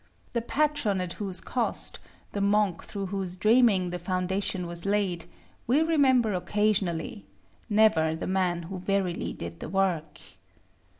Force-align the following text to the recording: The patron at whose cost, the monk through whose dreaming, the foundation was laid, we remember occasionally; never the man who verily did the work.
The 0.33 0.41
patron 0.41 0.99
at 0.99 1.13
whose 1.13 1.39
cost, 1.39 1.99
the 2.31 2.41
monk 2.41 2.83
through 2.83 3.05
whose 3.13 3.37
dreaming, 3.37 3.91
the 3.91 3.99
foundation 3.99 4.65
was 4.65 4.83
laid, 4.83 5.25
we 5.67 5.81
remember 5.83 6.33
occasionally; 6.33 7.27
never 7.69 8.15
the 8.15 8.25
man 8.25 8.63
who 8.63 8.79
verily 8.79 9.31
did 9.31 9.59
the 9.59 9.69
work. 9.69 10.19